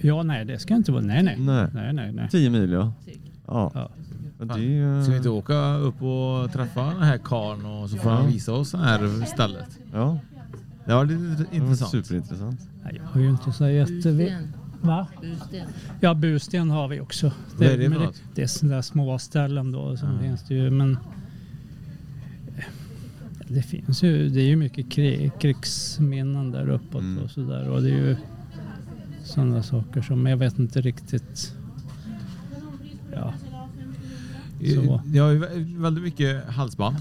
ja, 0.00 0.22
nej 0.22 0.44
det 0.44 0.58
ska 0.58 0.74
inte 0.74 0.92
vara. 0.92 1.02
Nej, 1.02 1.22
nej. 1.22 1.36
Nej. 1.40 1.66
Nej, 1.74 1.92
nej, 1.92 2.12
nej. 2.12 2.28
10 2.30 2.50
mil 2.50 2.70
ja. 2.72 2.92
Ja. 3.46 3.90
Det 4.38 4.78
är. 4.78 5.02
Ska 5.02 5.10
vi 5.10 5.16
inte 5.16 5.28
åka 5.28 5.74
upp 5.76 6.02
och 6.02 6.52
träffa 6.52 6.84
den 6.84 7.02
här 7.02 7.18
karln 7.18 7.66
och 7.66 7.90
så 7.90 7.96
får 7.96 8.10
han 8.10 8.24
Ja. 8.24 8.30
visa 8.30 8.52
oss 8.52 8.70
det 8.72 8.78
här 8.78 9.24
stället? 9.26 9.78
Ja, 9.92 10.18
Det 10.86 10.94
var 10.94 11.04
lite 11.04 11.22
det 11.22 11.44
var 11.44 11.54
intressant. 11.54 11.90
superintressant. 11.90 12.60
Nej, 12.84 12.92
jag 12.96 13.04
har 13.04 13.20
ju 13.20 13.30
inte 13.30 13.52
så 13.52 13.68
jätte... 13.68 14.38
Va? 14.80 15.06
Ja, 16.00 16.14
Busten 16.14 16.70
har 16.70 16.88
vi 16.88 17.00
också. 17.00 17.26
Är 17.26 17.32
det 17.58 17.68
för 17.82 17.88
men 17.88 17.98
något? 18.02 18.22
det 18.34 18.42
är 18.42 18.46
sådana 18.46 18.74
där 18.74 18.82
små 18.82 19.18
ställen 19.18 19.72
då. 19.72 19.96
Sen 19.96 20.08
Ja. 20.14 20.18
finns 20.20 20.42
det 20.48 20.54
ju, 20.54 20.70
men... 20.70 20.98
Det 23.48 23.62
finns 23.62 24.02
ju, 24.02 24.28
det 24.28 24.40
är 24.40 24.46
ju 24.46 24.56
mycket 24.56 24.90
krig, 24.90 25.32
krigsminnen 25.40 26.50
där 26.50 26.68
uppåt 26.68 27.00
Mm. 27.02 27.24
och 27.24 27.30
sådär. 27.30 27.68
Och 27.68 27.82
det 27.82 27.88
är 27.90 27.94
ju 27.94 28.16
sådana 29.24 29.62
saker 29.62 30.02
som 30.02 30.26
jag 30.26 30.36
vet 30.36 30.58
inte 30.58 30.80
riktigt... 30.80 31.54
Ja. 33.12 33.34
Så. 34.74 35.00
Jag 35.12 35.24
har 35.24 35.30
ju 35.32 35.38
vä- 35.38 35.80
väldigt 35.82 36.04
mycket 36.04 36.44
halsband. 36.48 36.96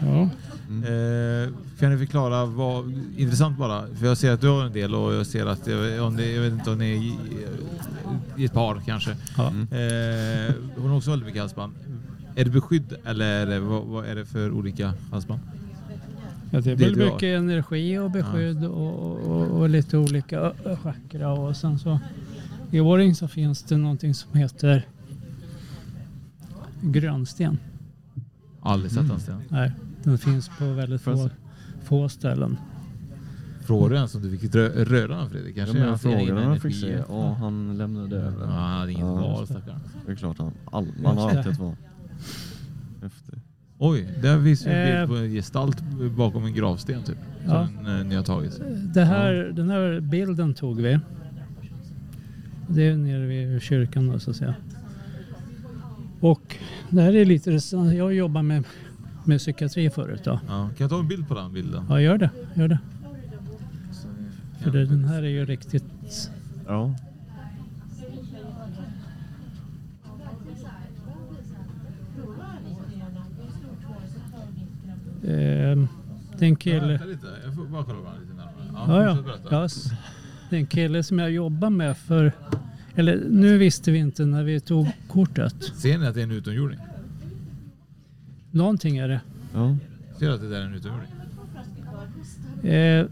ja. 0.00 0.30
Eh, 0.68 1.50
kan 1.78 1.90
ni 1.92 1.98
förklara 1.98 2.44
vad, 2.46 2.92
intressant 3.16 3.58
bara, 3.58 3.86
för 3.94 4.06
jag 4.06 4.18
ser 4.18 4.30
att 4.32 4.40
du 4.40 4.48
har 4.48 4.64
en 4.64 4.72
del 4.72 4.94
och 4.94 5.14
jag 5.14 5.26
ser 5.26 5.46
att, 5.46 5.66
jag, 5.66 6.06
om 6.06 6.16
det, 6.16 6.30
jag 6.32 6.42
vet 6.42 6.52
inte 6.52 6.70
om 6.70 6.78
ni 6.78 6.90
är 6.92 6.96
i, 6.96 7.16
i 8.36 8.44
ett 8.44 8.52
par 8.52 8.82
kanske. 8.86 9.16
ja. 9.36 9.46
Eh, 9.46 10.54
hon 10.76 10.90
har 10.90 10.96
också 10.96 11.10
väldigt 11.10 11.26
mycket 11.26 11.40
halsband. 11.42 11.72
Är 12.38 12.44
det 12.44 12.50
beskydd 12.50 12.94
eller 13.04 13.26
är 13.26 13.46
det, 13.46 13.60
vad, 13.60 13.84
vad 13.84 14.06
är 14.06 14.14
det 14.14 14.24
för 14.24 14.50
olika 14.52 14.94
halsband? 15.10 15.40
Ja, 16.50 16.60
det 16.60 16.70
är 16.72 16.76
väl 16.76 16.96
mycket 16.96 17.22
energi 17.38 17.98
och 17.98 18.10
beskydd 18.10 18.64
och, 18.64 18.98
och, 19.26 19.46
och 19.60 19.68
lite 19.68 19.98
olika 19.98 20.52
chakra 20.82 21.32
och 21.32 21.56
sen 21.56 21.78
så 21.78 21.98
i 22.70 22.80
Årjäng 22.80 23.14
så 23.14 23.28
finns 23.28 23.62
det 23.62 23.76
någonting 23.76 24.14
som 24.14 24.34
heter 24.34 24.86
grönsten. 26.80 27.58
Aldrig 28.60 28.92
sett 28.92 29.08
den 29.08 29.20
stenen. 29.20 29.42
Nej, 29.48 29.72
den 30.02 30.18
finns 30.18 30.50
på 30.58 30.64
väldigt 30.72 31.02
få, 31.02 31.30
få 31.84 32.08
ställen. 32.08 32.58
Frågar 33.66 33.88
du 33.90 33.96
ens 33.96 34.14
om 34.14 34.22
du 34.22 34.38
fick 34.38 34.54
rö- 34.54 34.84
röra 34.84 35.16
den 35.16 35.30
Fredrik? 35.30 35.56
Ja, 35.56 35.64
Kanske 35.64 35.78
men 35.78 35.88
jag 35.88 36.00
frågade 36.00 36.32
om 36.46 36.52
jag 36.52 36.62
fick 36.62 36.74
se. 36.80 37.02
Ja, 37.08 37.32
han 37.40 37.78
lämnade 37.78 38.16
över. 38.16 38.44
Ja, 38.44 38.50
han 38.50 38.78
hade 38.78 38.92
inget 38.92 39.04
Ja, 39.04 39.14
val 39.14 39.40
just 39.40 39.52
stackarn. 39.52 39.80
Det 40.06 40.12
är 40.12 40.16
klart 40.16 40.38
han. 40.38 40.52
All, 40.64 40.86
man 41.02 41.18
har 41.18 41.30
alltid 41.30 41.52
ett 41.52 41.58
val. 41.58 41.76
Oj, 43.78 44.08
där 44.22 44.42
finns 44.44 44.66
ju 44.66 44.70
en 44.70 44.88
Eh. 44.88 44.96
bild 45.06 45.08
på 45.08 45.16
en 45.24 45.30
gestalt 45.30 45.82
bakom 46.16 46.44
en 46.44 46.54
gravsten 46.54 47.02
typ. 47.02 47.18
Ja. 47.46 47.66
Som 47.76 47.86
eh, 47.86 48.04
ni 48.06 48.14
har 48.14 48.22
tagit. 48.22 48.60
Det 48.94 49.04
här, 49.04 49.32
Den 49.32 49.70
här 49.70 50.00
bilden 50.00 50.54
tog 50.54 50.80
vi. 50.80 50.98
Det 52.68 52.82
är 52.88 52.96
nere 52.96 53.26
vid 53.26 53.62
kyrkan 53.62 54.06
då, 54.12 54.18
så 54.18 54.30
att 54.30 54.36
säga. 54.36 54.54
Och 56.20 56.56
det 56.90 57.02
här 57.02 57.14
är 57.16 57.24
lite, 57.24 57.50
jag 57.96 58.14
jobbar 58.14 58.42
med, 58.42 58.64
med 59.24 59.38
psykiatri 59.38 59.90
förut 59.90 60.20
då. 60.24 60.40
Ja. 60.48 60.68
Kan 60.68 60.74
jag 60.84 60.90
ta 60.90 60.98
en 61.00 61.08
bild 61.08 61.28
på 61.28 61.34
den 61.34 61.52
bilden? 61.52 61.84
Ja, 61.88 62.00
gör 62.00 62.18
det. 62.18 62.30
Gör 62.54 62.68
det. 62.68 62.78
För 64.62 64.70
det, 64.70 64.86
den 64.86 65.04
här 65.04 65.22
är 65.22 65.28
ju 65.28 65.44
riktigt... 65.44 65.84
Ja. 66.66 66.94
Eh, 75.32 75.78
det 76.38 76.44
är 76.44 76.48
en 76.48 76.56
kille... 76.56 76.92
Lite, 77.06 77.26
jag 77.44 77.54
får 77.54 77.64
bara 77.64 77.84
kolla 77.84 77.98
lite 78.20 78.34
närmare. 78.34 78.92
Ja, 78.92 79.04
ja. 79.04 79.16
fortsätt 79.16 79.26
berätta. 79.42 79.54
ja. 79.56 79.64
s- 79.64 79.90
Det 80.50 80.56
är 80.56 80.60
en 80.60 80.66
kille 80.66 81.02
som 81.02 81.18
jag 81.18 81.30
jobbar 81.30 81.70
med 81.70 81.96
för... 81.96 82.32
Eller 82.94 83.24
nu 83.30 83.58
visste 83.58 83.90
vi 83.90 83.98
inte 83.98 84.24
när 84.26 84.44
vi 84.44 84.60
tog 84.60 84.86
kortet. 85.08 85.54
Ser 85.74 85.98
ni 85.98 86.06
att 86.06 86.14
det 86.14 86.20
är 86.20 86.24
en 86.24 86.30
utomjording? 86.30 86.78
Någonting 88.50 88.96
är 88.96 89.08
det. 89.08 89.20
ja. 89.54 89.76
Ser 90.18 90.26
du 90.28 90.34
att 90.34 90.40
det 90.40 90.48
där 90.48 90.60
är 90.60 90.64
en 90.64 90.74
utomjording? 90.74 91.08
Eh, 92.72 93.06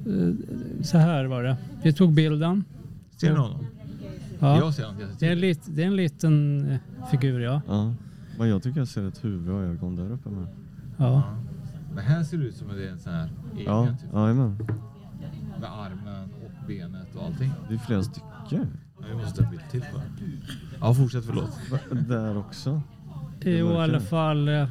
så 0.82 0.98
här 0.98 1.24
var 1.24 1.42
det. 1.42 1.56
Vi 1.82 1.92
tog 1.92 2.12
bilden. 2.12 2.64
Ser 3.16 3.30
ni 3.32 3.38
honom? 3.38 3.66
Ja. 4.38 4.56
Jag 4.58 4.74
ser 4.74 4.84
honom 4.84 5.02
Det, 5.18 5.26
är 5.28 5.32
en 5.32 5.40
lit, 5.40 5.60
det 5.66 5.82
är 5.82 5.86
en 5.86 5.96
liten 5.96 6.64
eh, 6.70 6.78
figur, 7.10 7.40
ja. 7.40 7.60
ja. 7.68 7.94
Men 8.38 8.48
jag 8.48 8.62
tycker 8.62 8.78
jag 8.78 8.88
ser 8.88 9.08
ett 9.08 9.24
huvud 9.24 9.48
och 9.54 9.62
ögon 9.62 9.96
där 9.96 10.12
uppe 10.12 10.28
med. 10.28 10.46
ja. 10.96 11.22
Men 11.94 12.04
här 12.04 12.22
ser 12.22 12.38
det 12.38 12.44
ut 12.44 12.56
som 12.56 12.70
att 12.70 12.76
det 12.76 12.86
är 12.86 12.90
en 12.92 12.98
sån 12.98 13.12
här 13.12 13.28
egen 13.54 13.64
Ja, 13.66 13.86
typ. 14.00 14.12
jajamän. 14.14 14.58
Med 15.60 15.70
armen 15.72 16.28
och 16.44 16.66
benet 16.68 17.14
och 17.16 17.24
allting. 17.24 17.52
Det 17.68 17.74
är 17.74 17.78
flera 17.78 18.02
stycken. 18.02 18.26
Ja, 18.50 19.06
vi 19.08 19.14
måste 19.14 19.44
en 19.44 19.50
bild 19.50 19.62
till 19.70 19.80
på 19.80 19.98
den. 19.98 20.40
Ja, 20.80 20.94
fortsätt 20.94 21.24
förlåt. 21.24 21.50
Där 22.08 22.36
också. 22.38 22.82
Jo, 23.40 23.72
i 23.72 23.76
alla 23.76 24.00
fall. 24.00 24.48
eh, 24.48 24.68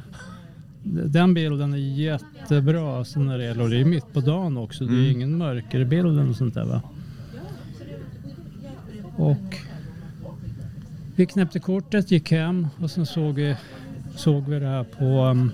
Den 0.82 1.34
bilden 1.34 1.72
är 1.72 1.76
jättebra 1.78 2.98
alltså 2.98 3.20
när 3.20 3.38
det 3.38 3.44
gäller, 3.44 3.62
och 3.64 3.70
det 3.70 3.80
är 3.80 3.84
mitt 3.84 4.12
på 4.12 4.20
dagen 4.20 4.56
också. 4.56 4.84
Det 4.84 4.92
är 4.94 4.98
Mm. 4.98 5.10
ingen 5.10 5.38
mörkerbild 5.38 6.06
eller 6.20 6.32
sånt 6.32 6.54
där 6.54 6.64
va. 6.64 6.82
Och 9.16 9.56
vi 11.16 11.26
knäppte 11.26 11.58
kortet, 11.60 12.10
gick 12.10 12.30
hem 12.30 12.66
och 12.80 12.90
sen 12.90 13.06
såg 13.06 13.34
vi, 13.34 13.56
såg 14.16 14.44
vi 14.48 14.58
det 14.58 14.66
här 14.66 14.84
på, 14.84 15.04
um, 15.24 15.52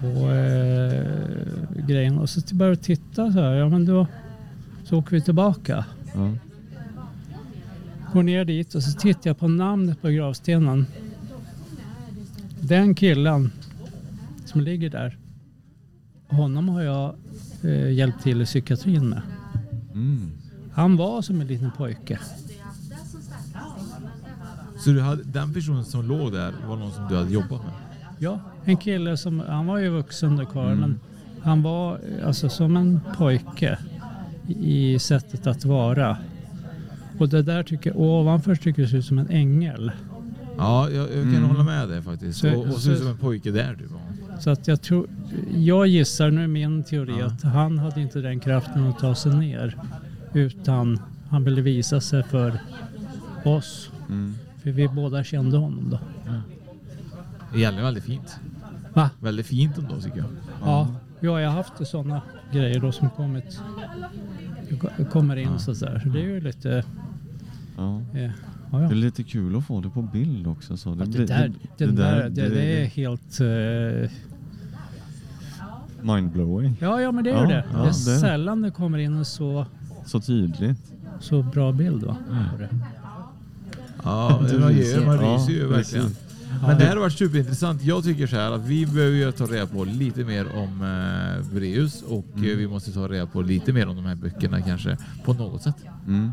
på 0.00 0.30
eh, 0.30 1.86
grejen. 1.86 2.18
Och 2.18 2.30
så 2.30 2.54
började 2.54 2.76
vi 2.76 2.82
titta 2.82 3.32
så 3.32 3.40
här. 3.40 3.54
Ja 3.54 3.68
men 3.68 3.84
då 3.84 4.06
så 4.84 4.98
åker 4.98 5.10
vi 5.10 5.20
tillbaka. 5.20 5.84
Ja. 6.14 6.34
Går 8.12 8.22
ner 8.22 8.44
dit 8.44 8.74
och 8.74 8.82
så 8.82 8.98
tittar 8.98 9.30
jag 9.30 9.38
på 9.38 9.48
namnet 9.48 10.02
på 10.02 10.08
gravstenen. 10.08 10.86
Den 12.60 12.94
killen 12.94 13.52
som 14.44 14.60
ligger 14.60 14.90
där. 14.90 15.18
Honom 16.28 16.68
har 16.68 16.82
jag 16.82 17.14
eh, 17.62 17.92
hjälpt 17.92 18.22
till 18.22 18.42
i 18.42 18.44
psykiatrin 18.44 19.08
med. 19.08 19.22
Mm. 19.94 20.30
Han 20.72 20.96
var 20.96 21.22
som 21.22 21.40
en 21.40 21.46
liten 21.46 21.70
pojke. 21.76 22.18
Så 24.78 24.90
du 24.90 25.00
hade, 25.00 25.22
den 25.22 25.54
personen 25.54 25.84
som 25.84 26.04
låg 26.04 26.32
där 26.32 26.54
var 26.68 26.76
någon 26.76 26.92
som 26.92 27.08
du 27.08 27.16
hade 27.16 27.30
jobbat 27.30 27.62
med? 27.64 27.72
Ja, 28.22 28.40
en 28.64 28.76
kille 28.76 29.16
som, 29.16 29.40
han 29.48 29.66
var 29.66 29.78
ju 29.78 29.88
vuxen 29.88 30.36
då 30.36 30.46
karln, 30.46 30.80
men 30.80 31.00
han 31.42 31.62
var 31.62 31.98
alltså 32.26 32.48
som 32.48 32.76
en 32.76 33.00
pojke 33.16 33.78
i 34.46 34.98
sättet 34.98 35.46
att 35.46 35.64
vara. 35.64 36.16
Och 37.18 37.28
det 37.28 37.42
där 37.42 37.62
tycker 37.62 37.90
jag, 37.90 38.00
ovanför 38.00 38.54
tycker 38.54 38.82
jag 38.82 38.90
ser 38.90 38.98
ut 38.98 39.04
som 39.04 39.18
en 39.18 39.28
ängel. 39.30 39.92
Ja, 40.58 40.90
jag, 40.90 41.02
jag 41.04 41.10
kan 41.12 41.34
Mm. 41.34 41.44
hålla 41.44 41.64
med 41.64 41.88
dig 41.88 42.02
faktiskt. 42.02 42.38
Så- 42.38 42.54
och, 42.54 42.66
och 42.66 42.72
så- 42.80 42.90
ut 42.90 42.98
som 42.98 43.06
en 43.08 43.16
pojke 43.16 43.50
där 43.50 43.74
typ. 43.74 43.90
Så 44.40 44.50
att 44.50 44.68
jag 44.68 44.82
tror, 44.82 45.06
jag 45.56 45.86
gissar, 45.86 46.30
nu 46.30 46.42
är 46.44 46.48
min 46.48 46.82
teori, 46.84 47.14
Ja. 47.20 47.26
att 47.26 47.42
han 47.42 47.78
hade 47.78 48.00
inte 48.00 48.20
den 48.20 48.40
kraften 48.40 48.86
att 48.86 48.98
ta 48.98 49.14
sig 49.14 49.34
ner. 49.34 49.76
Utan 50.32 50.98
han 51.30 51.44
ville 51.44 51.60
visa 51.60 52.00
sig 52.00 52.22
för 52.22 52.58
oss. 53.44 53.90
Mm. 54.08 54.34
För 54.62 54.70
vi 54.70 54.88
båda 54.88 55.24
kände 55.24 55.56
honom 55.58 55.90
då. 55.90 55.98
Det 56.24 56.40
gäller 57.54 57.82
väldigt 57.82 58.04
fint. 58.04 58.36
Va? 58.94 59.10
Väldigt 59.20 59.46
fint 59.46 59.78
ändå 59.78 60.00
tycker 60.00 60.18
jag. 60.18 60.26
Ja, 60.64 60.88
ja 61.20 61.40
jag 61.40 61.50
har 61.50 61.56
haft 61.56 61.86
sådana 61.88 62.22
grejer 62.52 62.80
då 62.80 62.92
som 62.92 63.10
kommit, 63.10 63.60
kommer 65.12 65.36
in 65.36 65.58
så 65.58 65.72
där. 65.72 66.00
Så 66.04 66.08
det 66.08 66.18
är 66.20 66.24
ju 66.24 66.40
lite... 66.40 66.84
Ja. 67.76 68.00
Eh, 68.14 68.22
ja, 68.22 68.30
Det 68.70 68.76
är 68.76 68.82
ja. 68.82 68.88
lite 68.90 69.22
kul 69.22 69.56
att 69.56 69.64
få 69.66 69.80
det 69.80 69.90
på 69.90 70.02
bild 70.02 70.46
också. 70.46 70.76
Så 70.76 70.88
Ja, 70.88 70.94
blir- 70.94 71.18
det, 71.18 71.24
där, 71.26 71.52
det, 71.76 71.86
där, 71.86 72.28
det, 72.28 72.48
det 72.48 72.82
är 72.82 72.86
helt... 72.86 73.40
eh, 73.40 74.10
mindblowing. 76.02 76.76
ja, 76.80 77.00
ja, 77.00 77.12
men 77.12 77.24
det 77.24 77.30
är 77.30 77.34
Ja, 77.34 77.40
ju 77.42 77.46
det. 77.48 77.64
ja, 77.72 77.78
det 77.78 77.82
är 77.84 77.86
det- 77.86 77.92
sällan 78.20 78.62
det 78.62 78.70
kommer 78.70 78.98
in 78.98 79.16
en 79.16 79.24
så, 79.24 79.66
Så 80.06 80.20
tydligt. 80.20 80.92
så 81.20 81.42
bra 81.42 81.72
bild. 81.72 82.02
Va? 82.04 82.16
Mm. 82.30 82.44
det. 82.58 82.68
Ja, 84.04 84.40
Du 84.50 84.58
man, 84.58 84.68
ryser. 84.68 85.06
man 85.06 85.14
Ja, 85.16 85.22
ryser 85.36 85.52
ju 85.52 85.66
verkligen. 85.66 86.04
precis. 86.06 86.29
Men 86.60 86.78
det 86.78 86.84
här 86.84 86.92
har 86.94 87.00
varit 87.00 87.12
superintressant. 87.18 87.82
Jag 87.82 88.04
tycker 88.04 88.26
så 88.26 88.36
här 88.36 88.52
att 88.52 88.64
vi 88.66 88.86
behöver 88.86 89.16
ju 89.16 89.32
ta 89.32 89.44
reda 89.44 89.66
på 89.66 89.84
lite 89.84 90.24
mer 90.24 90.46
om 90.56 90.82
eh, 90.82 91.54
Breus 91.54 92.02
och 92.02 92.26
Mm. 92.36 92.50
eh, 92.50 92.56
vi 92.56 92.66
måste 92.68 92.92
ta 92.92 93.08
reda 93.08 93.26
på 93.26 93.42
lite 93.42 93.72
mer 93.72 93.88
om 93.88 93.96
de 93.96 94.04
här 94.04 94.14
böckerna 94.14 94.62
kanske 94.62 94.96
på 95.24 95.32
något 95.32 95.62
sätt. 95.62 95.76
Mm. 96.06 96.30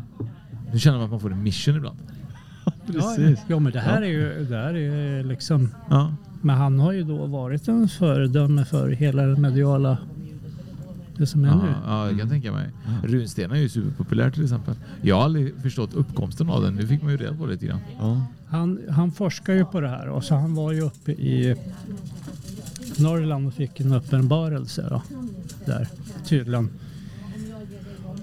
Nu 0.72 0.78
känner 0.78 0.96
man 0.98 1.04
att 1.04 1.10
man 1.10 1.20
får 1.20 1.32
en 1.32 1.42
mission 1.42 1.76
ibland. 1.76 1.98
Precis. 2.86 3.38
Ja, 3.48 3.58
men 3.58 3.72
det 3.72 3.80
här 3.80 4.02
är 4.02 4.06
ju 4.06 4.44
det 4.44 4.56
här 4.56 4.74
är 4.76 5.24
liksom... 5.24 5.74
Ja. 5.90 6.14
Men 6.42 6.56
han 6.56 6.78
har 6.80 6.92
ju 6.92 7.02
då 7.02 7.26
varit 7.26 7.68
en 7.68 7.88
föredöme 7.88 8.64
för 8.64 8.88
hela 8.88 9.22
den 9.22 9.40
mediala... 9.40 9.98
Det 11.18 11.26
som 11.26 11.44
är 11.44 11.48
Ja, 11.48 11.62
nu. 11.62 11.74
ja, 11.86 12.08
jag 12.10 12.18
kan 12.18 12.28
tänka 12.28 12.52
mig. 12.52 12.70
Runstenar 13.04 13.54
är 13.56 13.60
ju 13.60 13.68
superpopulär 13.68 14.30
till 14.30 14.42
exempel. 14.44 14.74
Jag 15.02 15.16
har 15.16 15.22
aldrig 15.24 15.54
förstått 15.62 15.94
uppkomsten 15.94 16.50
av 16.50 16.62
den. 16.62 16.74
Nu 16.74 16.86
fick 16.86 17.02
man 17.02 17.10
ju 17.10 17.16
reda 17.16 17.34
på 17.36 17.46
det 17.46 17.52
lite 17.52 17.66
grann. 17.66 17.80
Ja. 17.98 18.22
Han, 18.46 18.80
han 18.90 19.12
forskar 19.12 19.52
ju 19.54 19.64
på 19.64 19.80
det 19.80 19.88
här 19.88 20.08
och 20.08 20.24
så 20.24 20.34
han 20.34 20.54
var 20.54 20.72
ju 20.72 20.80
uppe 20.80 21.12
i 21.12 21.56
Norrland 22.98 23.46
och 23.46 23.54
fick 23.54 23.80
en 23.80 23.92
uppenbarelse 23.92 24.86
då, 24.90 25.02
där 25.66 25.88
tydligen. 26.24 26.70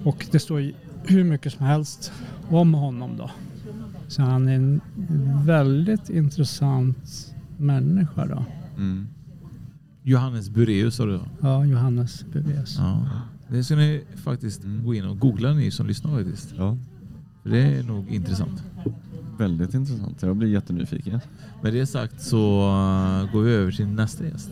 Och 0.03 0.25
det 0.31 0.39
står 0.39 0.59
ju 0.61 0.73
hur 1.03 1.23
mycket 1.23 1.53
som 1.53 1.65
helst 1.65 2.11
om 2.49 2.73
honom 2.73 3.17
då. 3.17 3.31
Så 4.07 4.21
han 4.21 4.47
är 4.47 4.55
en 4.55 4.81
väldigt 5.45 6.09
intressant 6.09 7.33
människa 7.57 8.25
då. 8.25 8.45
Mm. 8.77 9.07
Johannes 10.07 10.49
Bureus 10.49 10.95
sa 10.95 11.05
du? 11.05 11.19
Ja, 11.41 11.65
Johannes 11.65 12.25
Beves. 12.33 12.77
Ja. 12.77 13.05
Det 13.47 13.63
ska 13.63 13.75
ni 13.75 14.03
faktiskt 14.15 14.61
gå 14.83 14.93
in 14.93 15.05
och 15.05 15.19
googla 15.19 15.53
ni 15.53 15.71
som 15.71 15.87
lyssnar 15.87 16.17
faktiskt. 16.17 16.53
ja. 16.57 16.77
Det 17.43 17.61
är 17.61 17.83
nog 17.83 18.09
intressant. 18.09 18.63
Väldigt 19.37 19.73
intressant. 19.73 20.21
Jag 20.21 20.35
blir 20.35 20.49
jättenyfiken. 20.49 21.19
Med 21.61 21.73
det 21.73 21.85
sagt 21.85 22.21
så 22.21 22.69
uh, 22.69 23.31
går 23.31 23.41
vi 23.41 23.51
över 23.51 23.71
till 23.71 23.87
nästa 23.87 24.25
gäst. 24.25 24.49